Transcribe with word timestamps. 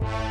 Bye. 0.00 0.29